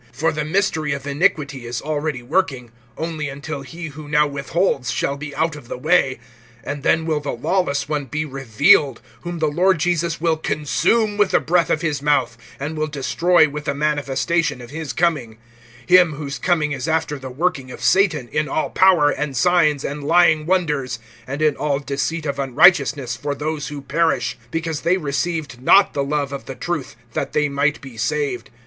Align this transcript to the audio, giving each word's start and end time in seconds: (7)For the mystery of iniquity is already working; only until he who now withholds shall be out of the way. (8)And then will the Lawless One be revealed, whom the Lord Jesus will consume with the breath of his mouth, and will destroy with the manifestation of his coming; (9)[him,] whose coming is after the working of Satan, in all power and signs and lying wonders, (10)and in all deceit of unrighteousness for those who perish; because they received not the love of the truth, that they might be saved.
(7)For 0.17 0.33
the 0.33 0.43
mystery 0.43 0.93
of 0.93 1.05
iniquity 1.05 1.67
is 1.67 1.79
already 1.79 2.23
working; 2.23 2.71
only 2.97 3.29
until 3.29 3.61
he 3.61 3.89
who 3.89 4.07
now 4.07 4.25
withholds 4.25 4.89
shall 4.89 5.15
be 5.15 5.35
out 5.35 5.55
of 5.55 5.67
the 5.67 5.77
way. 5.77 6.19
(8)And 6.65 6.81
then 6.81 7.05
will 7.05 7.19
the 7.19 7.29
Lawless 7.31 7.87
One 7.87 8.05
be 8.05 8.25
revealed, 8.25 8.99
whom 9.21 9.37
the 9.37 9.45
Lord 9.47 9.77
Jesus 9.77 10.19
will 10.19 10.37
consume 10.37 11.17
with 11.17 11.29
the 11.29 11.39
breath 11.39 11.69
of 11.69 11.83
his 11.83 12.01
mouth, 12.01 12.35
and 12.59 12.75
will 12.75 12.87
destroy 12.87 13.47
with 13.47 13.65
the 13.65 13.75
manifestation 13.75 14.59
of 14.59 14.71
his 14.71 14.91
coming; 14.91 15.37
(9)[him,] 15.87 16.15
whose 16.17 16.39
coming 16.39 16.71
is 16.71 16.87
after 16.87 17.19
the 17.19 17.29
working 17.29 17.69
of 17.69 17.83
Satan, 17.83 18.27
in 18.29 18.49
all 18.49 18.71
power 18.71 19.11
and 19.11 19.37
signs 19.37 19.85
and 19.85 20.03
lying 20.03 20.47
wonders, 20.47 20.97
(10)and 21.27 21.41
in 21.43 21.55
all 21.55 21.77
deceit 21.77 22.25
of 22.25 22.39
unrighteousness 22.39 23.15
for 23.15 23.35
those 23.35 23.67
who 23.67 23.83
perish; 23.83 24.35
because 24.49 24.81
they 24.81 24.97
received 24.97 25.61
not 25.61 25.93
the 25.93 26.03
love 26.03 26.33
of 26.33 26.45
the 26.45 26.55
truth, 26.55 26.95
that 27.13 27.33
they 27.33 27.47
might 27.47 27.79
be 27.81 27.97
saved. 27.97 28.49